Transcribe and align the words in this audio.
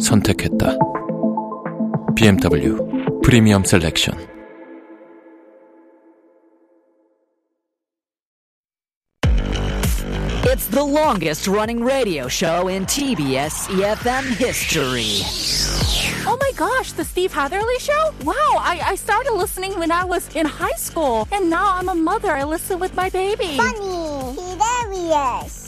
선택했다. 0.00 0.76
BMW 2.16 3.22
프리미엄 3.22 3.64
셀렉션. 3.64 4.34
It's 10.46 10.68
the 10.68 10.84
longest 10.84 11.48
running 11.48 11.82
radio 11.82 12.28
show 12.28 12.68
in 12.68 12.86
TBS 12.86 13.66
EFM 13.74 14.24
history. 14.36 15.22
Oh 16.26 16.36
my 16.40 16.52
gosh, 16.56 16.92
the 16.92 17.04
Steve 17.04 17.32
Hatherley 17.32 17.78
show? 17.80 18.12
Wow, 18.24 18.34
I, 18.58 18.80
I 18.86 18.94
started 18.94 19.32
listening 19.32 19.76
when 19.78 19.90
I 19.90 20.04
was 20.04 20.28
in 20.36 20.46
high 20.46 20.76
school, 20.76 21.26
and 21.32 21.50
now 21.50 21.74
I'm 21.74 21.88
a 21.88 21.94
mother. 21.94 22.30
I 22.30 22.44
listen 22.44 22.78
with 22.78 22.94
my 22.94 23.10
baby. 23.10 23.56
funny, 23.56 24.34
hilarious, 24.36 25.67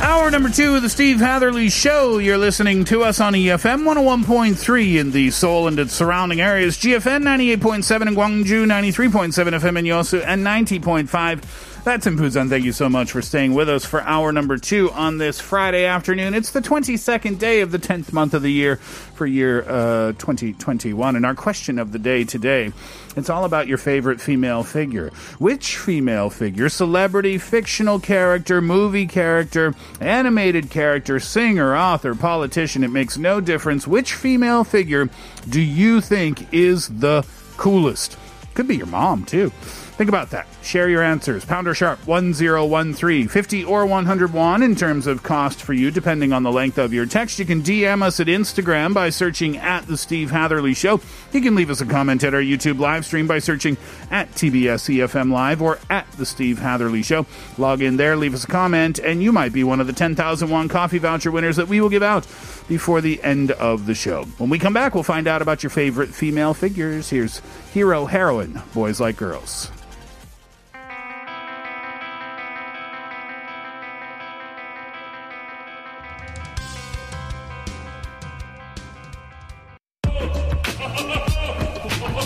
Hour 0.00 0.30
number 0.30 0.48
two 0.48 0.76
of 0.76 0.82
the 0.82 0.88
Steve 0.88 1.18
Hatherly 1.18 1.68
Show. 1.68 2.18
You're 2.18 2.38
listening 2.38 2.84
to 2.84 3.02
us 3.02 3.20
on 3.20 3.32
EFM 3.32 3.82
101.3 3.82 4.96
in 4.96 5.10
the 5.10 5.30
Seoul 5.30 5.66
and 5.66 5.78
its 5.78 5.92
surrounding 5.92 6.40
areas, 6.40 6.78
GFN 6.78 7.24
98.7 7.24 8.06
in 8.06 8.14
Gwangju, 8.14 8.64
93.7 8.64 9.32
FM 9.32 9.78
in 9.78 9.84
Yosu, 9.84 10.22
and 10.24 10.46
90.5. 10.46 11.77
That's 11.84 12.06
in. 12.06 12.18
Thank 12.18 12.64
you 12.64 12.72
so 12.72 12.88
much 12.88 13.12
for 13.12 13.22
staying 13.22 13.54
with 13.54 13.68
us 13.68 13.84
for 13.84 14.02
hour 14.02 14.30
number 14.30 14.58
two 14.58 14.90
on 14.90 15.16
this 15.16 15.40
Friday 15.40 15.86
afternoon. 15.86 16.34
It's 16.34 16.50
the 16.50 16.60
22nd 16.60 17.38
day 17.38 17.62
of 17.62 17.72
the 17.72 17.78
10th 17.78 18.12
month 18.12 18.34
of 18.34 18.42
the 18.42 18.52
year 18.52 18.76
for 18.76 19.24
year 19.24 19.62
uh, 19.62 20.12
2021. 20.12 21.16
And 21.16 21.24
our 21.24 21.34
question 21.34 21.78
of 21.78 21.92
the 21.92 21.98
day 21.98 22.24
today, 22.24 22.72
it's 23.16 23.30
all 23.30 23.44
about 23.44 23.68
your 23.68 23.78
favorite 23.78 24.20
female 24.20 24.64
figure. 24.64 25.08
Which 25.38 25.78
female 25.78 26.28
figure, 26.28 26.68
celebrity, 26.68 27.38
fictional 27.38 28.00
character, 28.00 28.60
movie 28.60 29.06
character, 29.06 29.74
animated 30.00 30.70
character, 30.70 31.18
singer, 31.18 31.74
author, 31.74 32.14
politician, 32.14 32.84
it 32.84 32.90
makes 32.90 33.16
no 33.16 33.40
difference. 33.40 33.86
Which 33.86 34.12
female 34.12 34.62
figure 34.64 35.08
do 35.48 35.60
you 35.60 36.02
think 36.02 36.52
is 36.52 36.88
the 36.88 37.24
coolest? 37.56 38.18
Could 38.54 38.68
be 38.68 38.76
your 38.76 38.86
mom, 38.86 39.24
too. 39.24 39.52
Think 39.98 40.08
about 40.08 40.30
that. 40.30 40.46
Share 40.62 40.88
your 40.88 41.02
answers. 41.02 41.44
Pounder 41.44 41.74
sharp 41.74 42.06
1013, 42.06 43.26
50 43.26 43.64
or 43.64 43.84
101 43.84 44.62
in 44.62 44.76
terms 44.76 45.08
of 45.08 45.24
cost 45.24 45.60
for 45.60 45.72
you, 45.72 45.90
depending 45.90 46.32
on 46.32 46.44
the 46.44 46.52
length 46.52 46.78
of 46.78 46.92
your 46.92 47.04
text. 47.04 47.40
You 47.40 47.44
can 47.44 47.62
DM 47.62 48.00
us 48.02 48.20
at 48.20 48.28
Instagram 48.28 48.94
by 48.94 49.10
searching 49.10 49.56
at 49.56 49.88
The 49.88 49.96
Steve 49.96 50.30
Hatherly 50.30 50.72
Show. 50.72 51.00
You 51.32 51.40
can 51.40 51.56
leave 51.56 51.68
us 51.68 51.80
a 51.80 51.84
comment 51.84 52.22
at 52.22 52.32
our 52.32 52.40
YouTube 52.40 52.78
live 52.78 53.06
stream 53.06 53.26
by 53.26 53.40
searching 53.40 53.76
at 54.08 54.30
TBS 54.36 54.88
EFM 54.88 55.32
Live 55.32 55.60
or 55.60 55.80
at 55.90 56.08
The 56.12 56.24
Steve 56.24 56.60
Hatherly 56.60 57.02
Show. 57.02 57.26
Log 57.56 57.82
in 57.82 57.96
there, 57.96 58.16
leave 58.16 58.34
us 58.34 58.44
a 58.44 58.46
comment, 58.46 59.00
and 59.00 59.20
you 59.20 59.32
might 59.32 59.52
be 59.52 59.64
one 59.64 59.80
of 59.80 59.88
the 59.88 59.92
10,000 59.92 60.48
won 60.48 60.68
coffee 60.68 60.98
voucher 60.98 61.32
winners 61.32 61.56
that 61.56 61.66
we 61.66 61.80
will 61.80 61.88
give 61.88 62.04
out 62.04 62.24
before 62.68 63.00
the 63.00 63.20
end 63.24 63.50
of 63.50 63.86
the 63.86 63.96
show. 63.96 64.22
When 64.38 64.48
we 64.48 64.60
come 64.60 64.74
back, 64.74 64.94
we'll 64.94 65.02
find 65.02 65.26
out 65.26 65.42
about 65.42 65.64
your 65.64 65.70
favorite 65.70 66.10
female 66.10 66.54
figures. 66.54 67.10
Here's 67.10 67.42
hero, 67.72 68.04
heroine, 68.04 68.62
boys 68.72 69.00
like 69.00 69.16
girls. 69.16 69.72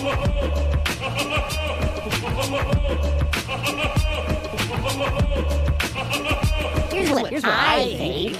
Here's 0.02 0.14
what, 7.12 7.30
here's 7.30 7.44
what 7.44 7.54
I 7.54 7.94
think. 7.96 8.36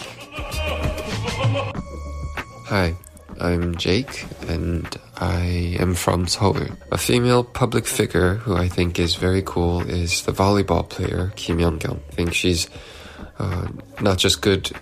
Hi, 2.67 2.97
I'm 3.39 3.77
Jake, 3.77 4.27
and 4.49 4.93
I 5.19 5.77
am 5.79 5.95
from 5.95 6.27
Seoul. 6.27 6.57
A 6.91 6.99
female 6.99 7.45
public 7.45 7.87
figure 7.87 8.35
who 8.35 8.57
I 8.57 8.67
think 8.67 8.99
is 8.99 9.15
very 9.15 9.43
cool 9.43 9.83
is 9.83 10.23
the 10.23 10.33
volleyball 10.33 10.89
player 10.89 11.33
Kim 11.37 11.59
Yeon-kyung. 11.59 12.01
I 12.09 12.13
think 12.13 12.35
she's 12.35 12.69
uh, 13.39 13.69
not 14.01 14.19
just 14.19 14.43
good 14.43 14.73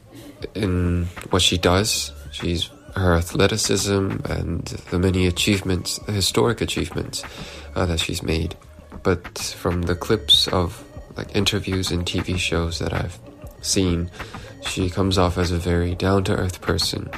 in 0.55 1.09
what 1.29 1.43
she 1.43 1.59
does, 1.59 2.11
she's 2.33 2.71
her 2.97 3.15
athleticism 3.15 4.11
and 4.25 4.65
the 4.91 4.99
many 4.99 5.27
achievements, 5.27 5.99
the 5.99 6.13
historic 6.13 6.61
achievements 6.61 7.23
uh, 7.75 7.87
that 7.87 8.01
she's 8.01 8.23
made. 8.23 8.57
But 9.03 9.39
from 9.39 9.83
the 9.83 9.95
clips 9.95 10.49
of 10.49 10.85
like 11.17 11.35
interviews 11.35 11.91
and 11.91 12.05
TV 12.05 12.39
shows 12.39 12.79
that 12.79 12.93
I've 12.93 13.19
seen, 13.61 14.11
she 14.63 14.91
comes 14.91 15.19
off 15.19 15.39
as 15.39 15.51
a 15.51 15.59
very 15.59 15.95
down 15.95 16.25
to 16.25 16.35
earth 16.37 16.61
person 16.61 17.11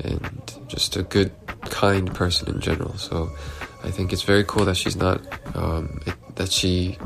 and 0.00 0.54
just 0.68 0.96
a 0.96 1.02
good, 1.02 1.32
kind 1.62 2.14
person 2.14 2.48
in 2.54 2.60
general. 2.60 2.96
So 2.98 3.30
I 3.82 3.90
think 3.90 4.12
it's 4.12 4.22
very 4.22 4.44
cool 4.44 4.64
that 4.66 4.76
she's 4.76 4.96
not, 4.96 5.20
um, 5.56 6.00
it, 6.06 6.14
that 6.36 6.52
she 6.52 6.98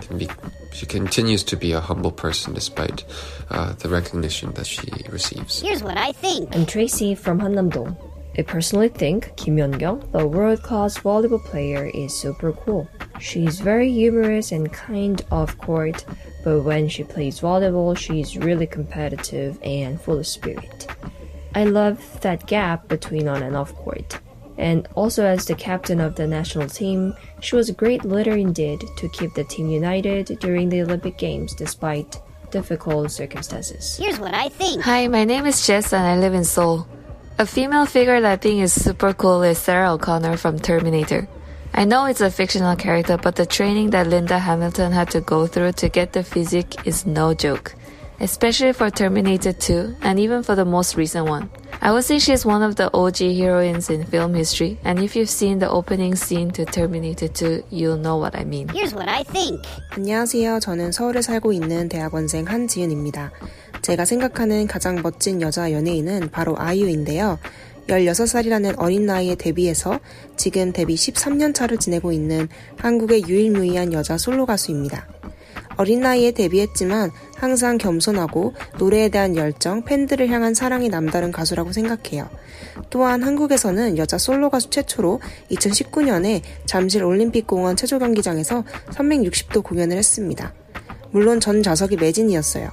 can 0.00 0.18
be, 0.18 0.28
she 0.74 0.86
continues 0.86 1.44
to 1.44 1.56
be 1.56 1.72
a 1.72 1.80
humble 1.80 2.10
person 2.10 2.52
despite 2.52 3.04
uh, 3.50 3.72
the 3.74 3.88
recognition 3.88 4.52
that 4.52 4.66
she 4.66 4.90
receives. 5.08 5.62
Here's 5.62 5.82
what 5.82 5.96
I 5.96 6.10
think. 6.12 6.54
I'm 6.54 6.66
Tracy 6.66 7.14
from 7.14 7.40
Hanamdong. 7.40 7.96
I 8.36 8.42
personally 8.42 8.88
think 8.88 9.36
Kim 9.36 9.56
Yeon-kyung, 9.56 10.10
the 10.10 10.26
world-class 10.26 10.98
volleyball 10.98 11.42
player, 11.44 11.88
is 11.94 12.12
super 12.12 12.52
cool. 12.52 12.88
She's 13.20 13.60
very 13.60 13.92
humorous 13.92 14.50
and 14.50 14.72
kind 14.72 15.24
off 15.30 15.56
court, 15.58 16.04
but 16.42 16.62
when 16.62 16.88
she 16.88 17.04
plays 17.04 17.38
volleyball, 17.38 17.96
she's 17.96 18.36
really 18.36 18.66
competitive 18.66 19.60
and 19.62 20.00
full 20.00 20.18
of 20.18 20.26
spirit. 20.26 20.88
I 21.54 21.62
love 21.62 22.20
that 22.22 22.48
gap 22.48 22.88
between 22.88 23.28
on 23.28 23.44
and 23.44 23.56
off 23.56 23.72
court. 23.76 24.18
And 24.56 24.88
also, 24.94 25.24
as 25.24 25.46
the 25.46 25.54
captain 25.54 26.00
of 26.00 26.14
the 26.14 26.26
national 26.26 26.68
team, 26.68 27.14
she 27.40 27.56
was 27.56 27.68
a 27.68 27.72
great 27.72 28.04
leader 28.04 28.36
indeed 28.36 28.84
to 28.96 29.08
keep 29.08 29.34
the 29.34 29.44
team 29.44 29.68
united 29.68 30.38
during 30.40 30.68
the 30.68 30.82
Olympic 30.82 31.18
Games 31.18 31.54
despite 31.54 32.20
difficult 32.50 33.10
circumstances. 33.10 33.96
Here's 33.96 34.20
what 34.20 34.32
I 34.32 34.48
think. 34.48 34.82
Hi, 34.82 35.08
my 35.08 35.24
name 35.24 35.44
is 35.44 35.66
Jess 35.66 35.92
and 35.92 36.06
I 36.06 36.16
live 36.18 36.34
in 36.34 36.44
Seoul. 36.44 36.86
A 37.36 37.46
female 37.46 37.84
figure 37.84 38.20
that 38.20 38.32
I 38.32 38.36
think 38.36 38.62
is 38.62 38.72
super 38.72 39.12
cool 39.12 39.42
is 39.42 39.58
Sarah 39.58 39.92
O'Connor 39.94 40.36
from 40.36 40.60
Terminator. 40.60 41.26
I 41.74 41.84
know 41.84 42.04
it's 42.04 42.20
a 42.20 42.30
fictional 42.30 42.76
character, 42.76 43.16
but 43.16 43.34
the 43.34 43.44
training 43.44 43.90
that 43.90 44.06
Linda 44.06 44.38
Hamilton 44.38 44.92
had 44.92 45.10
to 45.10 45.20
go 45.20 45.48
through 45.48 45.72
to 45.72 45.88
get 45.88 46.12
the 46.12 46.22
physique 46.22 46.86
is 46.86 47.04
no 47.04 47.34
joke. 47.34 47.74
Especially 48.24 48.72
for 48.72 48.88
Terminator 48.88 49.52
2 49.52 49.96
and 50.00 50.18
even 50.18 50.42
for 50.42 50.54
the 50.54 50.64
most 50.64 50.96
recent 50.96 51.28
one. 51.28 51.50
I 51.82 51.92
would 51.92 52.04
say 52.04 52.18
she's 52.18 52.46
one 52.46 52.62
of 52.62 52.74
the 52.74 52.88
OG 52.96 53.18
heroines 53.36 53.90
in 53.90 54.02
film 54.06 54.32
history, 54.32 54.78
and 54.82 54.98
if 54.98 55.14
you've 55.14 55.28
seen 55.28 55.58
the 55.58 55.68
opening 55.68 56.16
scene 56.16 56.50
to 56.52 56.64
Terminator 56.64 57.28
2, 57.28 57.64
you'll 57.68 57.98
know 57.98 58.16
what 58.16 58.34
I 58.34 58.44
mean. 58.44 58.68
Here's 58.68 58.94
what 58.94 59.10
I 59.10 59.24
think. 59.24 59.60
안녕하세요. 59.90 60.60
저는 60.60 60.92
서울에 60.92 61.20
살고 61.20 61.52
있는 61.52 61.90
대학원생 61.90 62.46
한지윤입니다. 62.48 63.30
제가 63.82 64.06
생각하는 64.06 64.68
가장 64.68 65.02
멋진 65.02 65.42
여자 65.42 65.70
연예인은 65.70 66.30
바로 66.30 66.54
아이유인데요. 66.58 67.38
16살이라는 67.88 68.76
어린 68.78 69.04
나이에 69.04 69.34
데뷔해서 69.34 70.00
지금 70.38 70.72
데뷔 70.72 70.94
13년 70.94 71.54
차를 71.54 71.76
지내고 71.76 72.10
있는 72.12 72.48
한국의 72.78 73.24
유일무이한 73.28 73.92
여자 73.92 74.16
솔로 74.16 74.46
가수입니다. 74.46 75.13
어린 75.76 76.00
나이에 76.00 76.30
데뷔했지만 76.32 77.10
항상 77.36 77.78
겸손하고 77.78 78.54
노래에 78.78 79.08
대한 79.08 79.36
열정, 79.36 79.84
팬들을 79.84 80.28
향한 80.28 80.54
사랑이 80.54 80.88
남다른 80.88 81.32
가수라고 81.32 81.72
생각해요. 81.72 82.28
또한 82.90 83.22
한국에서는 83.22 83.98
여자 83.98 84.18
솔로 84.18 84.50
가수 84.50 84.70
최초로 84.70 85.20
2019년에 85.50 86.42
잠실 86.66 87.04
올림픽공원 87.04 87.76
체조 87.76 87.98
경기장에서 87.98 88.64
360도 88.90 89.62
공연을 89.62 89.96
했습니다. 89.96 90.52
물론 91.10 91.40
전 91.40 91.62
좌석이 91.62 91.96
매진이었어요. 91.96 92.70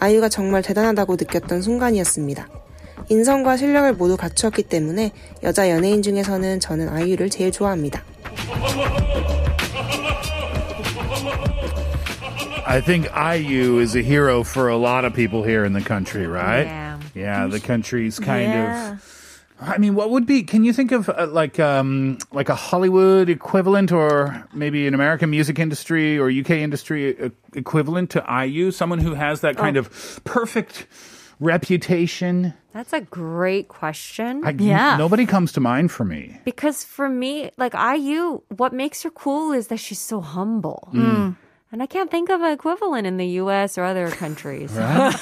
아이유가 0.00 0.28
정말 0.28 0.62
대단하다고 0.62 1.16
느꼈던 1.16 1.62
순간이었습니다. 1.62 2.48
인성과 3.08 3.56
실력을 3.56 3.92
모두 3.94 4.16
갖추었기 4.16 4.64
때문에 4.64 5.12
여자 5.42 5.70
연예인 5.70 6.02
중에서는 6.02 6.60
저는 6.60 6.88
아이유를 6.88 7.30
제일 7.30 7.52
좋아합니다. 7.52 8.02
I 12.66 12.80
think 12.80 13.06
IU 13.14 13.78
is 13.78 13.94
a 13.94 14.00
hero 14.02 14.42
for 14.42 14.68
a 14.68 14.76
lot 14.76 15.04
of 15.04 15.14
people 15.14 15.42
here 15.42 15.64
in 15.64 15.72
the 15.74 15.80
country, 15.82 16.26
right? 16.26 16.64
Yeah. 16.64 17.00
Yeah, 17.14 17.46
the 17.46 17.60
country's 17.60 18.18
kind 18.18 18.42
Yeah. 18.52 18.92
of. 18.92 19.10
I 19.60 19.78
mean, 19.78 19.94
what 19.94 20.10
would 20.10 20.26
be? 20.26 20.42
Can 20.42 20.64
you 20.64 20.72
think 20.72 20.90
of 20.90 21.08
uh, 21.08 21.28
like 21.30 21.60
um, 21.60 22.18
like 22.32 22.48
a 22.48 22.54
Hollywood 22.56 23.28
equivalent, 23.28 23.92
or 23.92 24.44
maybe 24.52 24.86
an 24.88 24.94
American 24.94 25.30
music 25.30 25.58
industry 25.60 26.18
or 26.18 26.28
UK 26.28 26.50
industry 26.50 27.16
uh, 27.20 27.28
equivalent 27.54 28.10
to 28.10 28.24
IU? 28.44 28.72
Someone 28.72 28.98
who 28.98 29.14
has 29.14 29.40
that 29.42 29.56
kind 29.56 29.76
Oh. 29.76 29.80
of 29.80 30.20
perfect 30.24 30.86
reputation. 31.38 32.52
That's 32.72 32.92
a 32.92 33.00
great 33.02 33.68
question. 33.68 34.42
I, 34.44 34.50
Nobody 34.98 35.24
comes 35.24 35.52
to 35.52 35.60
mind 35.60 35.92
for 35.92 36.04
me. 36.04 36.40
Because 36.44 36.82
for 36.82 37.08
me, 37.08 37.50
like 37.56 37.74
IU, 37.74 38.42
what 38.56 38.72
makes 38.72 39.02
her 39.04 39.10
cool 39.10 39.52
is 39.52 39.68
that 39.68 39.78
she's 39.78 40.00
so 40.00 40.20
humble. 40.20 40.88
Mm. 40.92 41.36
And 41.74 41.82
I 41.82 41.86
can't 41.86 42.08
think 42.08 42.30
of 42.30 42.40
an 42.40 42.52
equivalent 42.52 43.04
in 43.04 43.16
the 43.16 43.26
US 43.42 43.76
or 43.76 43.82
other 43.82 44.08
countries. 44.08 44.70
Right? 44.76 45.12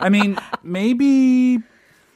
I 0.00 0.08
mean, 0.08 0.36
maybe 0.64 1.60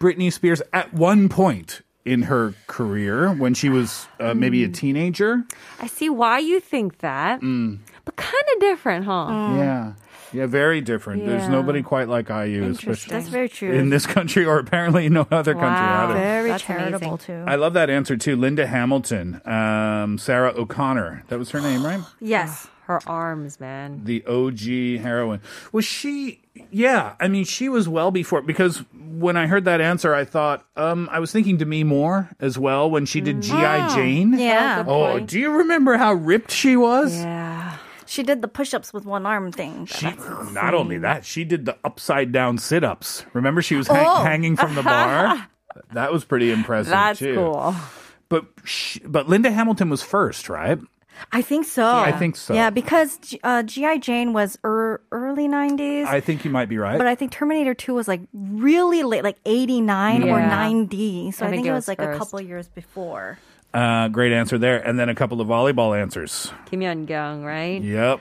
Britney 0.00 0.32
Spears 0.32 0.60
at 0.72 0.92
one 0.92 1.28
point 1.28 1.82
in 2.04 2.22
her 2.22 2.54
career 2.66 3.30
when 3.32 3.54
she 3.54 3.68
was 3.68 4.08
uh, 4.18 4.34
maybe 4.34 4.64
a 4.64 4.68
teenager. 4.68 5.44
I 5.78 5.86
see 5.86 6.10
why 6.10 6.40
you 6.40 6.58
think 6.58 6.98
that, 6.98 7.40
Mm. 7.40 7.78
but 8.04 8.16
kind 8.16 8.44
of 8.52 8.60
different, 8.60 9.04
huh? 9.04 9.28
Yeah. 9.56 9.92
Yeah, 10.32 10.46
very 10.46 10.80
different. 10.80 11.24
There's 11.24 11.48
nobody 11.48 11.82
quite 11.82 12.08
like 12.08 12.30
IU, 12.30 12.64
especially 12.64 13.12
That's 13.14 13.28
very 13.28 13.48
true. 13.48 13.70
in 13.70 13.90
this 13.90 14.06
country 14.06 14.44
or 14.44 14.58
apparently 14.58 15.06
in 15.06 15.12
no 15.12 15.26
other 15.30 15.52
country 15.54 15.68
either. 15.86 16.14
Very 16.14 16.48
That's 16.50 16.64
charitable 16.64 16.96
amazing. 17.14 17.18
too. 17.18 17.44
I 17.46 17.54
love 17.54 17.74
that 17.74 17.90
answer 17.90 18.16
too. 18.16 18.34
Linda 18.34 18.66
Hamilton, 18.66 19.40
um, 19.46 20.18
Sarah 20.18 20.52
O'Connor. 20.56 21.22
That 21.28 21.38
was 21.38 21.50
her 21.50 21.60
name, 21.60 21.84
right? 21.86 22.00
yes. 22.18 22.66
Her 23.00 23.08
arms, 23.08 23.58
man. 23.60 24.02
The 24.04 24.24
OG 24.26 25.00
heroine. 25.02 25.40
Was 25.72 25.84
she? 25.84 26.40
Yeah, 26.70 27.14
I 27.18 27.28
mean, 27.28 27.44
she 27.44 27.68
was 27.68 27.88
well 27.88 28.10
before 28.10 28.42
because 28.42 28.84
when 28.94 29.36
I 29.36 29.46
heard 29.46 29.64
that 29.64 29.80
answer, 29.80 30.14
I 30.14 30.24
thought 30.24 30.66
um, 30.76 31.08
I 31.10 31.18
was 31.18 31.32
thinking 31.32 31.56
Demi 31.56 31.82
Moore 31.84 32.28
as 32.40 32.58
well 32.58 32.90
when 32.90 33.06
she 33.06 33.20
did 33.20 33.40
GI 33.42 33.50
Jane. 33.94 34.34
Yeah. 34.38 34.84
Oh, 34.86 35.18
do 35.18 35.38
you 35.40 35.50
remember 35.50 35.96
how 35.96 36.12
ripped 36.12 36.50
she 36.50 36.76
was? 36.76 37.14
Yeah. 37.16 37.76
She 38.04 38.22
did 38.22 38.42
the 38.42 38.48
push-ups 38.48 38.92
with 38.92 39.06
one 39.06 39.24
arm 39.24 39.52
thing. 39.52 39.86
She, 39.86 40.06
not 40.52 40.74
only 40.74 40.98
that, 40.98 41.24
she 41.24 41.44
did 41.44 41.64
the 41.64 41.78
upside 41.82 42.30
down 42.32 42.58
sit 42.58 42.84
ups. 42.84 43.24
Remember, 43.32 43.62
she 43.62 43.74
was 43.74 43.86
hang- 43.88 44.06
Oh. 44.06 44.22
hanging 44.22 44.54
from 44.56 44.74
the 44.74 44.82
bar. 44.82 45.48
that 45.94 46.12
was 46.12 46.22
pretty 46.24 46.50
impressive. 46.52 46.90
That's 46.90 47.18
too. 47.20 47.34
cool. 47.34 47.74
But 48.28 48.44
she, 48.64 49.00
but 49.00 49.28
Linda 49.28 49.50
Hamilton 49.50 49.88
was 49.88 50.02
first, 50.02 50.50
right? 50.50 50.78
I 51.30 51.42
think 51.42 51.66
so. 51.66 51.86
I 51.86 52.12
think 52.12 52.36
so. 52.36 52.54
Yeah, 52.54 52.70
because 52.70 53.18
uh, 53.42 53.62
GI 53.62 53.98
Jane 54.00 54.32
was 54.32 54.58
er- 54.64 55.00
early 55.12 55.46
'90s. 55.48 56.06
I 56.06 56.20
think 56.20 56.44
you 56.44 56.50
might 56.50 56.68
be 56.68 56.78
right. 56.78 56.98
But 56.98 57.06
I 57.06 57.14
think 57.14 57.32
Terminator 57.32 57.74
2 57.74 57.94
was 57.94 58.08
like 58.08 58.22
really 58.32 59.02
late, 59.02 59.22
like 59.24 59.38
89 59.46 60.24
or 60.28 60.40
90. 60.40 61.30
So 61.32 61.44
I 61.44 61.48
I, 61.48 61.50
think 61.50 61.58
think, 61.58 61.66
it 61.66 61.70
it 61.70 61.72
was 61.72 61.82
was 61.82 61.88
like 61.88 62.00
a 62.00 62.16
couple 62.18 62.40
years 62.40 62.68
before. 62.68 63.38
uh, 63.74 64.08
great 64.08 64.32
answer 64.32 64.58
there, 64.58 64.78
and 64.86 64.98
then 64.98 65.08
a 65.08 65.14
couple 65.14 65.40
of 65.40 65.48
volleyball 65.48 65.98
answers. 65.98 66.50
Kim 66.66 66.80
Yeon-kyung, 66.80 67.44
right? 67.44 67.80
Yep. 67.82 68.20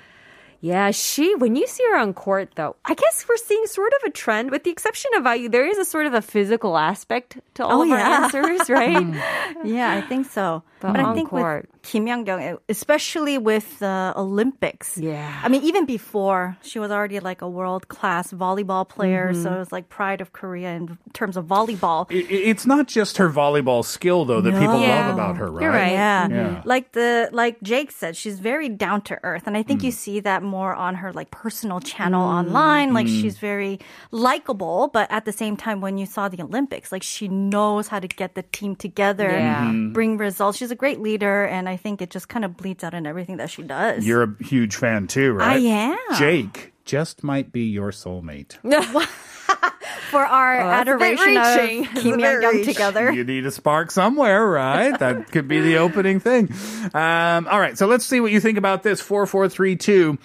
Yeah, 0.63 0.91
she, 0.91 1.33
when 1.35 1.55
you 1.55 1.65
see 1.65 1.83
her 1.89 1.97
on 1.97 2.13
court, 2.13 2.51
though, 2.55 2.75
I 2.85 2.93
guess 2.93 3.25
we're 3.27 3.35
seeing 3.37 3.65
sort 3.65 3.91
of 3.99 4.09
a 4.09 4.11
trend, 4.11 4.51
with 4.51 4.63
the 4.63 4.69
exception 4.69 5.09
of 5.15 5.25
IU. 5.25 5.49
There 5.49 5.65
is 5.65 5.79
a 5.79 5.85
sort 5.85 6.05
of 6.05 6.13
a 6.13 6.21
physical 6.21 6.77
aspect 6.77 7.39
to 7.55 7.65
all 7.65 7.79
Oh, 7.79 7.81
of 7.81 7.89
her 7.89 7.97
yeah. 7.97 8.23
answers, 8.25 8.69
right? 8.69 9.55
Yeah, 9.65 9.91
I 9.91 10.01
think 10.01 10.27
so. 10.29 10.61
But 10.79 10.91
But, 10.93 10.99
on 11.01 11.05
I 11.07 11.13
think 11.15 11.29
court. 11.29 11.67
with 11.73 11.80
Kim 11.83 12.07
Young-kyung, 12.07 12.57
especially 12.69 13.37
with 13.37 13.79
the 13.79 14.13
Olympics. 14.15 14.97
Yeah. 14.97 15.41
I 15.43 15.47
mean, 15.49 15.63
even 15.63 15.85
before, 15.85 16.57
she 16.61 16.79
was 16.79 16.91
already 16.91 17.19
like 17.19 17.41
a 17.41 17.49
world-class 17.49 18.31
volleyball 18.33 18.87
player. 18.87 19.31
Mm-hmm. 19.31 19.43
So 19.43 19.53
it 19.55 19.59
was 19.59 19.71
like 19.71 19.89
pride 19.89 20.21
of 20.21 20.33
Korea 20.33 20.69
in 20.71 20.97
terms 21.13 21.37
of 21.37 21.45
volleyball. 21.45 22.05
I- 22.11 22.15
I- 22.15 22.43
it's 22.51 22.65
not 22.65 22.87
just 22.87 23.17
her 23.17 23.29
volleyball 23.29 23.83
skill 23.83 24.25
though 24.25 24.41
that 24.41 24.53
people 24.53 24.79
Yeah. 24.81 25.07
love 25.07 25.13
about 25.15 25.37
her, 25.37 25.49
right? 25.51 25.61
You're 25.63 25.71
right. 25.71 25.91
Yeah. 25.91 26.27
Yeah. 26.29 26.61
Like 26.65 26.91
the 26.93 27.29
like 27.31 27.61
Jake 27.63 27.91
said, 27.91 28.15
she's 28.15 28.39
very 28.39 28.69
down 28.69 29.01
to 29.09 29.17
earth, 29.23 29.43
and 29.47 29.57
I 29.57 29.63
think 29.63 29.81
Mm. 29.81 29.85
you 29.85 29.91
see 29.91 30.19
that 30.21 30.43
more 30.43 30.73
on 30.75 30.95
her 30.95 31.11
like 31.13 31.31
personal 31.31 31.79
channel 31.79 32.21
online. 32.23 32.93
Like 32.93 33.07
Mm. 33.07 33.21
she's 33.21 33.37
very 33.39 33.79
likable, 34.11 34.89
but 34.93 35.09
at 35.11 35.25
the 35.25 35.31
same 35.31 35.55
time, 35.57 35.81
when 35.81 35.97
you 35.97 36.05
saw 36.05 36.29
the 36.29 36.41
Olympics, 36.43 36.91
like 36.91 37.03
she 37.03 37.27
knows 37.27 37.87
how 37.87 37.99
to 37.99 38.07
get 38.07 38.35
the 38.35 38.43
team 38.43 38.75
together, 38.75 39.29
Yeah. 39.31 39.65
Mhm. 39.65 39.93
bring 39.93 40.17
results. 40.17 40.57
She's 40.57 40.71
a 40.71 40.75
great 40.75 40.99
leader, 41.01 41.45
and 41.45 41.67
I 41.67 41.70
think 41.77 42.01
it 42.01 42.09
just 42.09 42.27
kind 42.29 42.43
of 42.45 42.57
bleeds 42.57 42.83
out 42.83 42.93
in 42.93 43.05
everything 43.05 43.37
that 43.37 43.49
she 43.49 43.63
does. 43.63 44.05
You're 44.05 44.23
a 44.23 44.43
huge 44.43 44.75
fan 44.75 45.07
too, 45.07 45.33
right? 45.33 45.57
I 45.57 45.57
am. 45.59 45.97
Jake 46.17 46.73
just 46.85 47.23
might 47.23 47.51
be 47.51 47.61
your 47.65 47.91
soulmate. 47.91 48.57
For 50.11 50.19
our 50.25 50.61
Oh, 50.61 50.67
that's 50.67 50.89
a 50.89 50.97
bit 50.97 51.19
adoration 51.19 51.25
reaching. 51.25 51.85
of 51.87 51.93
That's 51.93 52.03
Kim 52.03 52.19
a 52.19 52.21
Young 52.21 52.41
Young 52.41 52.63
together. 52.65 53.11
You 53.13 53.23
need 53.23 53.45
a 53.45 53.51
spark 53.51 53.91
somewhere, 53.91 54.45
right? 54.45 54.97
That 54.99 55.31
could 55.31 55.47
be 55.47 55.61
the 55.61 55.77
opening 55.77 56.19
thing. 56.19 56.51
Um, 56.93 57.47
all 57.47 57.59
right, 57.59 57.77
so 57.77 57.87
let's 57.87 58.05
see 58.05 58.19
what 58.19 58.31
you 58.31 58.39
think 58.41 58.57
about 58.57 58.83
this. 58.83 58.99
4432 59.01 60.17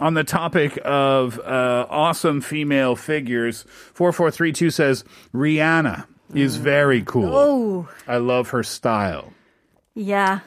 on 0.00 0.14
the 0.14 0.24
topic 0.24 0.78
of 0.84 1.38
uh, 1.40 1.86
awesome 1.90 2.40
female 2.40 2.96
figures. 2.96 3.64
4432 3.92 4.70
says 4.70 5.04
Rihanna 5.34 6.06
is 6.34 6.56
very 6.56 7.02
cool. 7.02 7.34
Oh, 7.34 7.88
I 8.08 8.16
love 8.16 8.48
her 8.50 8.62
style. 8.62 9.32
yeah. 9.94 10.40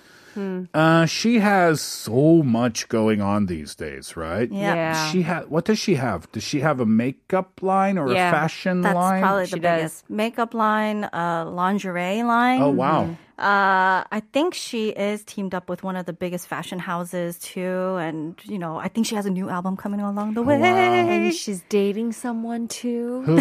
Uh, 0.74 1.06
she 1.06 1.40
has 1.40 1.82
so 1.82 2.44
much 2.44 2.88
going 2.90 3.22
on 3.22 3.48
these 3.48 3.74
days, 3.76 4.16
right? 4.16 4.52
Yeah. 4.52 4.76
Yeah. 4.76 5.12
She 5.12 5.22
ha- 5.24 5.44
what 5.50 5.66
does 5.66 5.80
she 5.80 5.96
have? 5.96 6.32
Does 6.32 6.44
she 6.44 6.60
have 6.62 6.80
a 6.80 6.86
makeup 6.86 7.62
line 7.62 7.98
or 7.98 8.12
Yeah, 8.14 8.30
a 8.30 8.32
fashion 8.32 8.82
That's 8.82 8.96
line? 8.96 9.22
probably 9.22 9.46
She 9.48 9.56
the 9.56 9.60
does. 9.62 9.80
biggest 9.80 10.10
makeup 10.10 10.54
line, 10.54 11.04
uh, 11.06 11.46
lingerie 11.50 12.24
line. 12.24 12.62
oh 12.62 12.70
wow. 12.70 13.18
Uh, 13.38 14.02
I 14.10 14.24
think 14.34 14.56
she 14.56 14.90
is 14.90 15.24
teamed 15.24 15.54
up 15.54 15.70
with 15.70 15.84
one 15.84 15.96
of 15.96 16.08
the 16.08 16.14
biggest 16.14 16.48
fashion 16.48 16.80
houses 16.80 17.38
too, 17.38 17.96
and 17.98 18.36
you 18.46 18.58
know, 18.58 18.78
I 18.78 18.88
think 18.88 19.06
she 19.06 19.14
has 19.14 19.28
a 19.28 19.30
new 19.30 19.48
album 19.48 19.78
coming 19.78 20.00
along 20.00 20.34
the 20.34 20.42
way. 20.42 20.60
And 20.60 21.32
she's 21.32 21.62
dating 21.70 22.14
someone 22.14 22.68
too. 22.68 23.24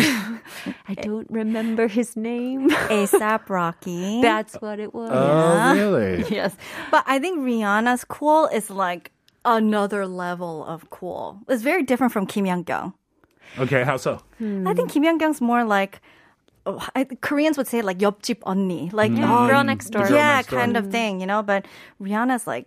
I 0.87 0.95
don't 1.01 1.27
remember 1.31 1.89
his 1.89 2.15
name. 2.15 2.69
ASAP 2.93 3.49
Rocky. 3.49 4.21
That's 4.21 4.57
what 4.57 4.81
it 4.81 4.93
was. 4.93 5.11
Oh, 5.11 5.75
really? 5.75 6.27
yes, 6.31 6.55
but 6.91 7.03
I 7.07 7.19
think 7.19 7.39
Rihanna's 7.41 8.05
cool 8.05 8.49
is 8.49 8.69
like 8.69 9.13
another 9.47 10.07
level 10.07 10.63
of 10.67 10.91
cool. 10.91 11.41
It's 11.49 11.63
very 11.63 11.83
different 11.83 12.13
from 12.13 12.27
Kim 12.27 12.45
Young 12.45 12.65
Kyung. 12.65 12.93
Okay, 13.59 13.83
how 13.83 13.97
so? 13.97 14.21
I 14.41 14.75
think 14.75 14.91
Kim 14.91 15.05
Young 15.05 15.19
Kyung's 15.19 15.41
more 15.41 15.65
like. 15.65 16.03
oh, 16.66 16.86
I, 16.96 17.06
Koreans 17.06 17.58
would 17.58 17.68
say 17.68 17.82
like 17.82 18.00
옆집 18.00 18.40
언니, 18.44 18.92
like 18.94 19.12
Mm. 19.12 19.24
oh, 19.30 19.48
girl 19.48 19.64
next 19.64 19.90
door. 19.90 20.04
The 20.04 20.10
girl 20.10 20.18
yeah, 20.18 20.36
next 20.38 20.50
door. 20.50 20.60
kind 20.60 20.78
of 20.78 20.92
thing, 20.92 21.20
you 21.20 21.26
know. 21.28 21.42
But 21.44 21.66
Rihanna's 22.02 22.46
like 22.48 22.66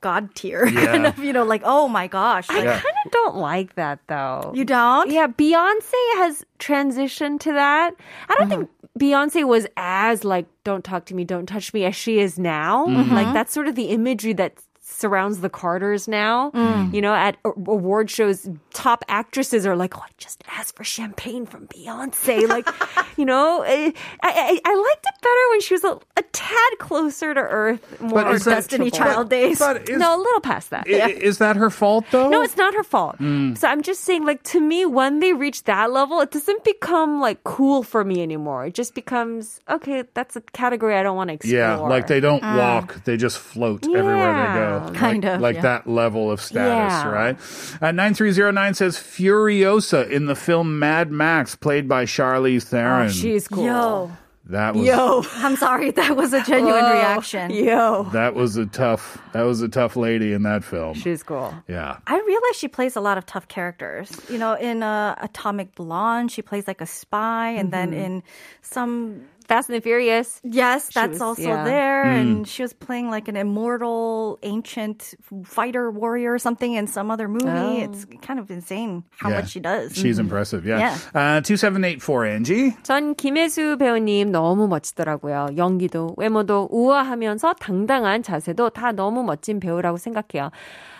god 0.00 0.34
tier, 0.34 0.66
Yeah. 0.66 0.86
kind 0.86 1.06
of, 1.06 1.18
you 1.18 1.32
know, 1.32 1.44
like 1.44 1.62
oh 1.64 1.88
my 1.88 2.06
gosh, 2.06 2.48
I 2.50 2.54
like, 2.56 2.64
Yeah. 2.64 2.80
kind 2.80 2.98
of 3.04 3.12
don't 3.12 3.36
like 3.36 3.74
that 3.76 3.98
though. 4.08 4.52
you 4.54 4.64
don't? 4.64 5.10
Yeah, 5.10 5.26
Beyonce 5.28 6.02
has 6.22 6.44
transitioned 6.58 7.40
to 7.40 7.52
that. 7.52 7.94
I 8.28 8.34
don't 8.38 8.48
think 8.48 8.70
Beyonce 8.98 9.44
was 9.46 9.66
as 9.76 10.24
like 10.24 10.46
"Don't 10.64 10.82
talk 10.84 11.04
to 11.06 11.14
me, 11.14 11.24
don't 11.24 11.46
touch 11.46 11.72
me" 11.74 11.84
as 11.84 11.94
she 11.94 12.18
is 12.18 12.38
now. 12.38 12.86
Like 12.86 13.32
that's 13.34 13.52
sort 13.52 13.68
of 13.68 13.74
the 13.74 13.90
imagery 13.90 14.32
that 14.34 14.54
surrounds 14.91 15.39
the 15.41 15.49
Carters 15.49 16.07
now. 16.07 16.51
Mm. 16.51 16.93
You 16.93 17.01
know, 17.01 17.13
at 17.13 17.37
award 17.45 18.09
shows, 18.09 18.47
top 18.73 19.03
actresses 19.07 19.65
are 19.65 19.75
like, 19.75 19.97
"Oh, 19.97 20.01
I 20.03 20.09
just 20.17 20.43
asked 20.47 20.75
for 20.75 20.83
champagne 20.83 21.45
from 21.45 21.67
Beyonce." 21.67 22.47
Like, 22.47 22.67
you 23.17 23.25
know, 23.25 23.61
eh, 23.61 23.91
I, 24.21 24.29
I 24.29 24.59
I 24.65 24.75
liked 24.75 25.05
it 25.05 25.21
better 25.21 25.49
when 25.51 25.61
she 25.61 25.73
was 25.75 25.83
a, 25.83 25.99
a 26.17 26.23
tad 26.31 26.79
closer 26.79 27.33
to 27.33 27.39
Earth, 27.39 28.01
more 28.01 28.31
is 28.31 28.45
that- 28.45 28.55
Destiny 28.55 28.91
touchable. 28.91 28.97
Child 28.97 29.29
days. 29.29 29.59
But 29.59 29.89
is, 29.89 29.97
no, 29.97 30.15
a 30.15 30.19
little 30.19 30.41
past 30.41 30.69
that. 30.71 30.85
i- 30.87 31.09
is 31.09 31.37
that 31.39 31.55
her 31.55 31.69
fault 31.69 32.05
though? 32.11 32.29
No, 32.29 32.41
it's 32.43 32.57
not 32.57 32.73
her 32.73 32.83
fault. 32.83 33.17
Mm. 33.19 33.57
So 33.57 33.67
I'm 33.67 33.81
just 33.81 34.01
saying, 34.01 34.25
like, 34.25 34.43
to 34.43 34.59
me, 34.59 34.85
when 34.85 35.19
they 35.19 35.33
reach 35.33 35.63
that 35.63 35.91
level, 35.91 36.19
it 36.21 36.31
doesn't 36.31 36.63
become 36.63 37.19
like 37.21 37.43
cool 37.43 37.83
for 37.83 38.03
me 38.03 38.21
anymore. 38.21 38.65
It 38.65 38.73
just 38.73 38.93
becomes, 38.93 39.59
okay, 39.69 40.03
that's 40.13 40.35
a 40.35 40.41
category 40.41 40.95
I 40.95 41.03
don't 41.03 41.15
want 41.15 41.29
to 41.29 41.33
explore. 41.35 41.57
Yeah, 41.57 41.75
like 41.77 42.07
they 42.07 42.19
don't 42.19 42.43
mm. 42.43 42.57
walk; 42.57 43.03
they 43.05 43.17
just 43.17 43.37
float 43.39 43.85
everywhere 43.85 44.33
they 44.37 44.59
go. 44.59 44.80
Yeah. 44.81 44.89
Like- 44.89 44.95
Kind 44.99 45.25
of, 45.25 45.41
like 45.41 45.55
yeah. 45.57 45.61
that 45.61 45.87
level 45.87 46.31
of 46.31 46.41
status, 46.41 46.93
Yeah. 46.93 47.07
right? 47.09 47.37
Uh, 47.81 47.91
9309 47.91 48.73
says 48.73 48.97
Furiosa 48.97 50.09
in 50.09 50.25
the 50.25 50.35
film 50.35 50.79
Mad 50.79 51.11
Max, 51.11 51.55
played 51.55 51.87
by 51.87 52.05
Charlize 52.05 52.63
Theron. 52.63 53.07
Oh, 53.07 53.09
she's 53.11 53.47
cool. 53.47 53.65
Yo. 53.65 54.11
that 54.47 54.75
was 54.75 54.85
Yo. 54.85 55.23
I'm 55.35 55.55
sorry. 55.55 55.91
That 55.91 56.15
was 56.17 56.33
a 56.33 56.43
genuine 56.43 56.83
Whoa. 56.83 56.93
reaction. 56.93 57.51
Yo. 57.51 58.03
that 58.11 58.35
was 58.35 58.57
a 58.57 58.65
tough 58.65 59.17
that 59.33 59.43
was 59.43 59.61
a 59.61 59.69
tough 59.69 59.95
lady 59.95 60.33
in 60.33 60.43
that 60.43 60.63
film. 60.63 60.93
She's 60.95 61.23
cool. 61.23 61.53
yeah. 61.67 61.97
I 62.07 62.19
realize 62.19 62.55
she 62.57 62.67
plays 62.67 62.95
a 62.95 63.01
lot 63.01 63.17
of 63.17 63.25
tough 63.25 63.47
characters. 63.47 64.11
You 64.29 64.37
know, 64.37 64.53
in 64.55 64.83
uh, 64.83 65.15
Atomic 65.21 65.75
Blonde, 65.75 66.31
she 66.31 66.41
plays 66.41 66.67
like 66.67 66.81
a 66.81 66.85
spy, 66.87 67.49
and 67.51 67.71
then 67.71 67.93
in 67.93 68.23
some 68.61 69.21
Fast 69.50 69.70
and 69.70 69.76
the 69.76 69.80
Furious. 69.80 70.40
yes, 70.42 70.90
She 70.90 70.98
that's 70.98 71.22
was- 71.22 71.22
also 71.22 71.42
yeah. 71.54 71.62
there, 71.62 72.02
Mm. 72.04 72.18
and 72.18 72.48
she 72.48 72.62
was 72.66 72.72
playing 72.74 73.10
like 73.14 73.28
an 73.28 73.36
immortal 73.36 74.40
ancient 74.42 75.14
fighter 75.44 75.88
warrior 75.88 76.34
or 76.34 76.38
something 76.42 76.74
in 76.74 76.88
some 76.88 77.12
other 77.14 77.28
movie. 77.28 77.46
Oh. 77.46 77.86
It's 77.86 78.06
kind 78.26 78.40
of 78.40 78.50
insane 78.50 79.04
how 79.22 79.30
Yeah. 79.30 79.36
much 79.46 79.50
she 79.54 79.60
does. 79.60 79.94
She's 79.94 80.18
impressive, 80.18 80.66
yeah. 80.66 80.78
Yeah. 80.90 80.94
Uh, 81.14 81.40
2784 81.46 82.26
Angie. 82.26 82.74
전 82.82 83.14
김혜수 83.14 83.78
배우님 83.78 84.32
너무 84.32 84.66
멋지더라고요. 84.66 85.54
연기도, 85.56 86.14
외모도 86.18 86.66
우아하면서 86.72 87.54
당당한 87.62 88.24
자세도 88.24 88.70
다 88.70 88.90
너무 88.90 89.22
멋진 89.22 89.60
배우라고 89.60 89.96
생각해요. 89.98 90.50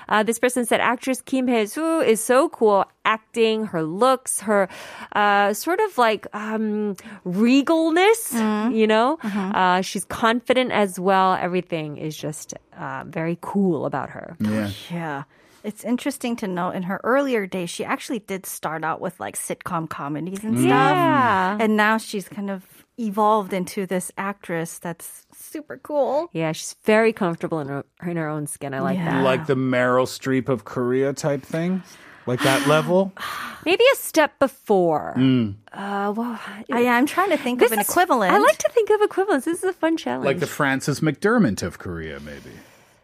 Uh, 0.08 0.22
this 0.22 0.38
person 0.38 0.64
said 0.64 0.80
actress 0.80 1.20
Kim 1.20 1.48
Hae-soo 1.48 1.98
is 2.06 2.22
so 2.22 2.48
cool 2.48 2.84
acting, 3.05 3.65
her 3.65 3.83
looks, 3.83 4.41
her 4.41 4.67
uh, 5.15 5.53
sort 5.53 5.79
of 5.79 5.97
like 5.97 6.27
um, 6.33 6.95
regalness, 7.25 8.73
you 8.73 8.87
know? 8.87 9.17
Uh, 9.23 9.81
she's 9.81 10.05
confident 10.05 10.71
as 10.71 10.99
well. 10.99 11.33
Everything 11.33 11.97
is 11.97 12.15
just 12.15 12.53
uh, 12.77 13.03
very 13.07 13.37
cool 13.41 13.85
about 13.85 14.09
her. 14.11 14.35
Yeah. 14.39 14.71
Yeah. 14.91 15.23
It's 15.63 15.83
interesting 15.83 16.35
to 16.37 16.47
note 16.47 16.71
in 16.71 16.83
her 16.83 16.99
earlier 17.03 17.45
days, 17.45 17.69
she 17.69 17.85
actually 17.85 18.19
did 18.19 18.47
start 18.47 18.83
out 18.83 18.99
with 18.99 19.19
like 19.19 19.37
sitcom 19.37 19.87
comedies 19.87 20.43
and 20.43 20.57
stuff. 20.57 20.67
Yeah. 20.67 21.57
And 21.59 21.77
now 21.77 21.97
she's 21.97 22.27
kind 22.27 22.49
of 22.49 22.63
evolved 22.97 23.53
into 23.53 23.85
this 23.85 24.11
actress 24.17 24.79
that's 24.79 25.25
super 25.33 25.77
cool. 25.77 26.29
Yeah, 26.33 26.51
she's 26.51 26.75
very 26.83 27.13
comfortable 27.13 27.59
in 27.59 27.67
her, 27.67 27.85
in 28.03 28.17
her 28.17 28.27
own 28.27 28.47
skin. 28.47 28.73
I 28.73 28.79
like 28.79 28.97
that. 28.97 29.23
Like 29.23 29.45
the 29.45 29.55
Meryl 29.55 30.07
Streep 30.07 30.49
of 30.49 30.65
Korea 30.65 31.13
type 31.13 31.43
thing? 31.43 31.83
Like 32.25 32.41
that 32.43 32.67
level? 32.67 33.13
Maybe 33.65 33.83
a 33.93 33.95
step 33.95 34.39
before. 34.39 35.13
Mm. 35.17 35.53
Uh, 35.71 36.13
well, 36.15 36.39
I, 36.71 36.87
I'm 36.87 37.05
trying 37.05 37.29
to 37.29 37.37
think 37.37 37.59
This 37.59 37.67
of 37.71 37.73
an 37.73 37.79
is- 37.81 37.89
equivalent. 37.89 38.33
I 38.33 38.39
like 38.39 38.57
to 38.57 38.69
think 38.71 38.89
of 38.89 39.01
equivalents. 39.01 39.45
This 39.45 39.59
is 39.59 39.63
a 39.65 39.73
fun 39.73 39.97
challenge. 39.97 40.25
Like 40.25 40.39
the 40.39 40.47
Frances 40.47 40.99
McDermott 41.01 41.61
of 41.61 41.77
Korea, 41.77 42.19
maybe. 42.19 42.51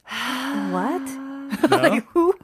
what? 0.71 1.01
No? 1.71 2.33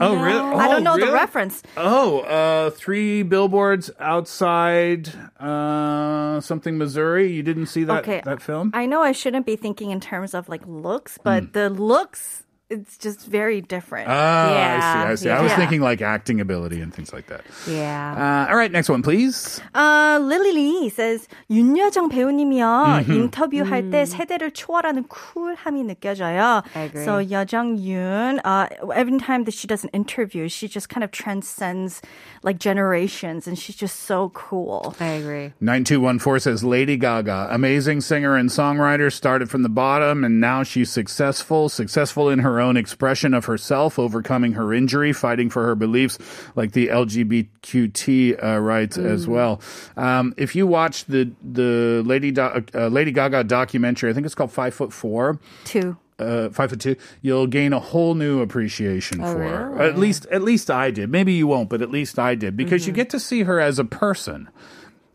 Oh, 0.00 0.16
really? 0.22 0.38
I 0.38 0.68
Oh, 0.68 0.72
don't 0.72 0.84
know 0.84 0.98
the 0.98 1.10
reference. 1.12 1.62
Oh, 1.76 2.20
uh, 2.20 2.70
three 2.70 3.22
billboards 3.22 3.90
outside 3.98 5.08
uh, 5.40 6.40
something 6.40 6.76
Missouri. 6.78 7.32
You 7.32 7.42
didn't 7.42 7.66
see 7.66 7.84
that 7.84 8.02
Okay. 8.02 8.20
that 8.24 8.42
film? 8.42 8.70
I 8.74 8.86
know 8.86 9.00
I 9.02 9.12
shouldn't 9.12 9.46
be 9.46 9.56
thinking 9.56 9.90
in 9.90 10.00
terms 10.00 10.34
of 10.34 10.48
like 10.48 10.62
looks, 10.66 11.18
but 11.22 11.52
the 11.52 11.70
looks, 11.70 12.43
it's 12.69 12.99
just 12.99 13.25
very 13.25 13.61
different. 13.65 14.05
Ah, 14.13 15.09
I 15.09 15.15
see. 15.17 15.25
I 15.25 15.25
see. 15.25 15.29
I 15.33 15.41
was 15.41 15.49
Yeah. 15.49 15.57
thinking 15.57 15.81
like 15.81 16.03
acting 16.05 16.37
ability 16.39 16.77
and 16.85 16.93
things 16.93 17.09
like 17.11 17.25
that. 17.33 17.41
Yeah. 17.65 18.13
Uh, 18.13 18.51
all 18.51 18.55
right, 18.55 18.69
next 18.71 18.89
one, 18.93 19.01
please. 19.01 19.57
Uh, 19.73 20.19
Lily 20.21 20.53
Lee 20.53 20.89
says 20.93 21.25
윤여정 21.49 22.13
배우님이요 22.13 23.09
Mhm. 23.09 23.33
인터뷰할 23.33 23.89
때 23.89 24.05
세대를 24.05 24.51
초월하는 24.53 25.09
쿨함이 25.09 25.81
느껴져요. 25.81 26.61
I 26.77 26.93
agree. 26.93 27.05
So 27.05 27.17
여정 27.25 27.81
Yoon, 27.81 28.37
uh, 28.45 28.69
every 28.93 29.17
time 29.17 29.45
that 29.49 29.55
she 29.57 29.65
does 29.65 29.81
an 29.83 29.89
interview, 29.91 30.45
she 30.47 30.67
just 30.69 30.89
kind 30.93 31.03
of 31.03 31.09
transcends 31.09 32.03
like 32.45 32.59
generations, 32.61 33.47
and 33.49 33.57
she's 33.57 33.75
just 33.75 34.05
so 34.05 34.29
cool. 34.37 34.93
I 35.01 35.17
agree. 35.17 35.53
9214 35.59 36.39
says 36.39 36.63
Lady 36.63 36.97
Gaga, 36.97 37.49
amazing 37.49 38.01
singer 38.01 38.37
and 38.37 38.49
songwriter, 38.53 39.11
started 39.11 39.49
from 39.49 39.63
the 39.63 39.73
bottom 39.73 40.23
and 40.23 40.39
now 40.39 40.61
she's 40.61 40.91
successful, 40.93 41.67
successful 41.67 42.29
in 42.29 42.45
her 42.45 42.52
own 42.60 42.76
expression 42.76 43.34
of 43.34 43.44
herself, 43.46 43.98
overcoming 43.98 44.52
her 44.52 44.72
injury, 44.72 45.12
fighting 45.12 45.50
for 45.50 45.64
her 45.66 45.74
beliefs 45.74 46.18
like 46.56 46.72
the 46.72 46.88
LGBTQT 46.88 48.42
uh, 48.42 48.58
rights 48.58 48.98
as 48.98 49.26
well. 49.26 49.60
Um, 49.96 50.34
if 50.36 50.54
you 50.54 50.66
watch 50.66 51.04
the 51.06 51.30
the 51.42 52.02
Lady 52.04 52.30
Do- 52.30 52.64
uh, 52.74 52.88
Lady 52.88 53.12
Gaga 53.12 53.44
documentary, 53.44 54.10
I 54.10 54.12
think 54.12 54.26
it's 54.26 54.34
called 54.34 54.52
Five 54.52 54.74
Foot 54.74 54.92
Four. 54.92 55.38
Two. 55.64 55.96
Uh, 56.16 56.48
five 56.50 56.70
foot 56.70 56.80
two, 56.80 56.94
you'll 57.22 57.48
gain 57.48 57.72
a 57.72 57.80
whole 57.80 58.14
new 58.14 58.40
appreciation 58.40 59.20
Oh, 59.20 59.32
for 59.32 59.42
her. 59.42 59.70
really? 59.70 59.88
At 59.90 59.98
least, 59.98 60.26
at 60.26 60.42
least 60.42 60.70
I 60.70 60.92
did. 60.92 61.10
Maybe 61.10 61.32
you 61.32 61.48
won't, 61.48 61.68
but 61.68 61.82
at 61.82 61.90
least 61.90 62.20
I 62.20 62.36
did 62.36 62.56
because 62.56 62.86
you 62.86 62.92
Mm-hmm. 62.92 62.96
get 62.98 63.10
to 63.10 63.18
see 63.18 63.42
her 63.42 63.58
as 63.58 63.80
a 63.80 63.84
person 63.84 64.48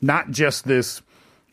not 0.02 0.32
just 0.32 0.66
this 0.66 1.02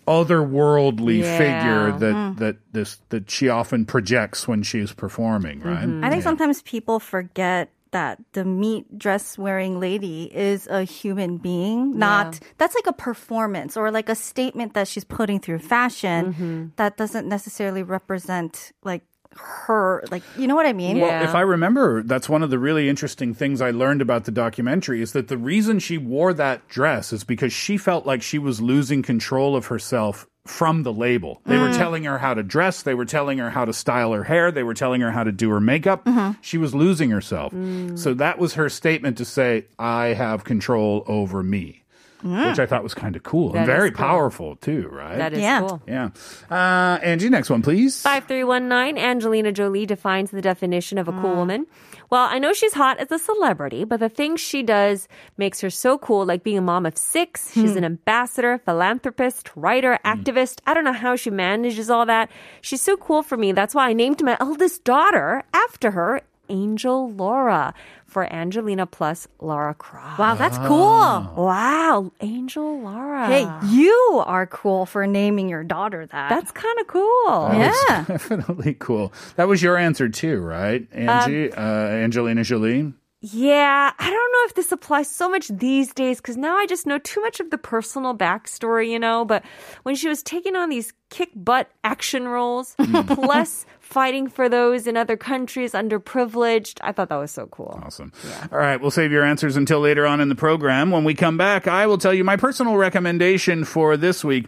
otherworldly 0.06 1.18
Yeah. 1.20 1.38
figure 1.38 1.92
that 1.98 2.14
Mm. 2.14 2.38
that 2.38 2.56
this 2.72 2.98
that 3.10 3.30
she 3.30 3.48
often 3.48 3.84
projects 3.84 4.46
when 4.48 4.62
she's 4.62 4.92
performing, 4.92 5.60
right? 5.60 5.88
I 6.04 6.10
think 6.10 6.22
sometimes 6.22 6.62
people 6.62 7.00
forget 7.00 7.70
that 7.92 8.18
the 8.32 8.44
meat 8.44 8.98
dress 8.98 9.38
wearing 9.38 9.80
lady 9.80 10.30
is 10.34 10.66
a 10.66 10.82
human 10.82 11.38
being, 11.38 11.96
not 11.98 12.38
that's 12.58 12.74
like 12.74 12.86
a 12.86 12.92
performance 12.92 13.76
or 13.76 13.90
like 13.90 14.08
a 14.08 14.14
statement 14.14 14.74
that 14.74 14.86
she's 14.88 15.04
putting 15.04 15.38
through 15.40 15.60
fashion 15.60 16.72
that 16.76 16.96
doesn't 16.96 17.26
necessarily 17.26 17.82
represent 17.82 18.72
like 18.84 19.02
her 19.38 20.04
like 20.10 20.22
you 20.36 20.46
know 20.46 20.54
what 20.54 20.66
I 20.66 20.72
mean? 20.72 21.00
Well, 21.00 21.22
if 21.24 21.34
I 21.34 21.40
remember, 21.40 22.02
that's 22.02 22.28
one 22.28 22.42
of 22.42 22.50
the 22.50 22.58
really 22.58 22.88
interesting 22.88 23.34
things 23.34 23.60
I 23.60 23.70
learned 23.70 24.00
about 24.02 24.24
the 24.24 24.32
documentary 24.32 25.02
is 25.02 25.12
that 25.12 25.28
the 25.28 25.38
reason 25.38 25.78
she 25.78 25.98
wore 25.98 26.32
that 26.34 26.66
dress 26.68 27.12
is 27.12 27.24
because 27.24 27.52
she 27.52 27.76
felt 27.76 28.06
like 28.06 28.22
she 28.22 28.38
was 28.38 28.60
losing 28.60 29.02
control 29.02 29.56
of 29.56 29.66
herself 29.66 30.26
from 30.46 30.84
the 30.84 30.92
label. 30.92 31.40
They 31.44 31.58
were 31.58 31.70
Mm. 31.70 31.76
telling 31.76 32.04
her 32.04 32.18
how 32.18 32.32
to 32.34 32.44
dress, 32.44 32.82
they 32.82 32.94
were 32.94 33.04
telling 33.04 33.38
her 33.38 33.50
how 33.50 33.64
to 33.64 33.72
style 33.72 34.12
her 34.12 34.22
hair, 34.22 34.52
they 34.52 34.62
were 34.62 34.74
telling 34.74 35.00
her 35.00 35.10
how 35.10 35.24
to 35.24 35.32
do 35.32 35.50
her 35.50 35.60
makeup. 35.60 36.04
Mm-hmm. 36.04 36.38
She 36.40 36.56
was 36.56 36.72
losing 36.72 37.10
herself. 37.10 37.52
Mm. 37.52 37.98
So 37.98 38.14
that 38.14 38.38
was 38.38 38.54
her 38.54 38.68
statement 38.68 39.18
to 39.18 39.24
say, 39.24 39.66
I 39.76 40.08
have 40.08 40.44
control 40.44 41.02
over 41.08 41.42
me. 41.42 41.82
Mm. 42.24 42.48
Which 42.50 42.58
I 42.58 42.66
thought 42.66 42.82
was 42.82 42.94
kind 42.94 43.14
of 43.14 43.22
cool 43.22 43.54
and 43.54 43.66
very 43.66 43.90
cool. 43.90 44.04
powerful 44.04 44.56
too, 44.56 44.88
right? 44.90 45.18
That 45.18 45.32
is 45.34 45.40
Yeah. 45.40 45.60
cool. 45.60 45.82
Yeah. 45.86 46.08
Uh, 46.50 46.98
Angie, 47.02 47.28
next 47.28 47.50
one, 47.50 47.62
please. 47.62 48.00
5319, 48.02 48.96
Angelina 49.02 49.52
Jolie 49.52 49.86
defines 49.86 50.30
the 50.30 50.40
definition 50.40 50.98
of 50.98 51.08
a 51.08 51.12
cool 51.12 51.34
woman. 51.36 51.66
Well, 52.08 52.26
I 52.30 52.38
know 52.38 52.52
she's 52.52 52.72
hot 52.74 52.98
as 52.98 53.10
a 53.10 53.18
celebrity, 53.18 53.84
but 53.84 53.98
the 54.00 54.08
things 54.08 54.40
she 54.40 54.62
does 54.62 55.08
makes 55.36 55.60
her 55.60 55.70
so 55.70 55.98
cool, 55.98 56.24
like 56.24 56.42
being 56.42 56.58
a 56.58 56.62
mom 56.62 56.86
of 56.86 56.96
six. 56.96 57.52
She's 57.52 57.74
an 57.76 57.84
ambassador, 57.84 58.58
philanthropist, 58.64 59.50
writer, 59.56 59.98
activist. 60.04 60.60
I 60.66 60.72
don't 60.74 60.84
know 60.84 60.92
how 60.92 61.16
she 61.16 61.30
manages 61.30 61.90
all 61.90 62.06
that. 62.06 62.30
She's 62.60 62.80
so 62.80 62.96
cool 62.96 63.22
for 63.22 63.36
me. 63.36 63.52
That's 63.52 63.74
why 63.74 63.88
I 63.88 63.92
named 63.92 64.22
my 64.22 64.36
eldest 64.40 64.84
daughter 64.84 65.42
after 65.52 65.90
her, 65.90 66.22
Angel 66.48 67.10
Laura, 67.12 67.74
for 68.06 68.32
Angelina 68.32 68.86
plus 68.86 69.28
Laura 69.40 69.74
Croft. 69.74 70.18
Wow, 70.18 70.34
that's 70.34 70.58
cool. 70.58 71.44
Wow, 71.44 72.12
Angel 72.20 72.80
Laura. 72.80 73.26
Hey, 73.26 73.48
you 73.68 74.22
are 74.24 74.46
cool 74.46 74.86
for 74.86 75.06
naming 75.06 75.48
your 75.48 75.64
daughter 75.64 76.06
that. 76.06 76.28
That's 76.28 76.50
kind 76.52 76.78
of 76.80 76.86
cool. 76.86 77.48
That 77.50 77.84
yeah. 77.88 78.04
definitely 78.08 78.74
cool. 78.78 79.12
That 79.36 79.48
was 79.48 79.62
your 79.62 79.76
answer 79.76 80.08
too, 80.08 80.40
right, 80.40 80.86
Angie? 80.92 81.52
uh, 81.52 81.60
Angelina 81.60 82.44
Jolie. 82.44 82.92
Yeah, 83.20 83.92
I 83.98 84.10
don't 84.10 84.32
know 84.32 84.44
if 84.44 84.54
this 84.54 84.70
applies 84.70 85.08
so 85.08 85.28
much 85.28 85.48
these 85.48 85.92
days 85.92 86.18
because 86.18 86.36
now 86.36 86.56
I 86.56 86.66
just 86.66 86.86
know 86.86 86.98
too 86.98 87.20
much 87.22 87.40
of 87.40 87.50
the 87.50 87.58
personal 87.58 88.14
backstory, 88.14 88.88
you 88.88 88.98
know. 88.98 89.24
But 89.24 89.42
when 89.82 89.94
she 89.96 90.08
was 90.08 90.22
taking 90.22 90.54
on 90.54 90.68
these 90.68 90.92
kick 91.10 91.30
butt 91.34 91.68
action 91.82 92.28
roles, 92.28 92.76
plus 93.06 93.66
fighting 93.86 94.28
for 94.28 94.48
those 94.48 94.86
in 94.86 94.96
other 94.96 95.16
countries 95.16 95.72
underprivileged, 95.72 96.78
I 96.82 96.92
thought 96.92 97.08
that 97.08 97.16
was 97.16 97.30
so 97.30 97.46
cool. 97.46 97.80
Awesome. 97.84 98.12
All 98.50 98.58
right, 98.58 98.80
we'll 98.80 98.90
save 98.90 99.12
your 99.12 99.24
answers 99.24 99.56
until 99.56 99.80
later 99.80 100.06
on 100.06 100.20
in 100.20 100.28
the 100.28 100.34
program. 100.34 100.90
When 100.90 101.04
we 101.04 101.14
come 101.14 101.36
back, 101.36 101.68
I 101.68 101.86
will 101.86 101.96
tell 101.96 102.12
you 102.12 102.24
my 102.24 102.36
personal 102.36 102.76
recommendation 102.76 103.64
for 103.64 103.96
this 103.96 104.24
week. 104.24 104.46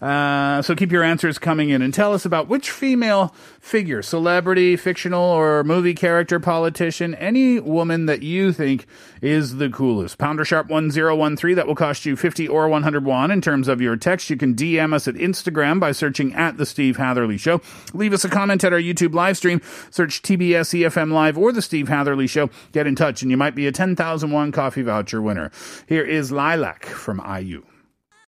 Uh, 0.00 0.62
so 0.62 0.74
keep 0.74 0.90
your 0.90 1.02
answers 1.02 1.38
coming 1.38 1.68
in 1.68 1.82
and 1.82 1.92
tell 1.92 2.14
us 2.14 2.24
about 2.24 2.48
which 2.48 2.70
female 2.70 3.34
figure, 3.60 4.00
celebrity, 4.00 4.76
fictional, 4.76 5.22
or 5.22 5.62
movie 5.62 5.94
character, 5.94 6.40
politician, 6.40 7.14
any 7.16 7.60
woman 7.60 8.06
that 8.06 8.22
you 8.22 8.52
think 8.52 8.86
is 9.20 9.56
the 9.56 9.68
coolest. 9.68 10.16
Pounder 10.16 10.44
Sharp 10.44 10.68
1013, 10.68 11.56
that 11.56 11.66
will 11.66 11.74
cost 11.74 12.06
you 12.06 12.16
50 12.16 12.48
or 12.48 12.68
101 12.68 13.30
in 13.30 13.40
terms 13.40 13.68
of 13.68 13.80
your 13.80 13.96
text. 13.96 14.30
You 14.30 14.36
can 14.36 14.54
DM 14.54 14.94
us 14.94 15.06
at 15.06 15.14
Instagram 15.16 15.78
by 15.78 15.92
searching 15.92 16.34
at 16.34 16.56
The 16.56 16.66
Steve 16.66 16.96
Hatherly 16.96 17.36
Show. 17.36 17.60
Leave 17.92 18.14
us 18.14 18.24
a 18.24 18.30
comment 18.30 18.64
at 18.64 18.72
our 18.72 18.80
YouTube 18.80 19.14
live 19.14 19.36
stream. 19.36 19.60
Search 19.90 20.22
TBS 20.22 20.80
EFM 20.80 21.12
Live 21.12 21.36
or 21.36 21.52
The 21.52 21.62
Steve 21.62 21.88
Hatherly 21.88 22.26
Show. 22.26 22.48
Get 22.72 22.86
in 22.86 22.94
touch 22.94 23.20
and 23.22 23.30
you 23.30 23.36
might 23.36 23.54
be 23.54 23.66
a 23.66 23.72
10,001 23.72 24.52
coffee 24.52 24.82
voucher 24.82 25.20
winner. 25.20 25.50
Here 25.86 26.04
is 26.04 26.32
Lilac 26.32 26.86
from 26.86 27.20
IU. 27.20 27.64